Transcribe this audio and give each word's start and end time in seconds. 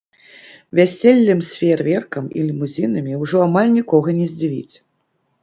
Вяселлем 0.77 1.43
з 1.49 1.59
феерверкам 1.63 2.31
і 2.39 2.47
лімузінамі 2.47 3.13
ўжо 3.25 3.45
амаль 3.49 3.71
нікога 3.77 4.19
не 4.23 4.27
здзівіць. 4.35 4.75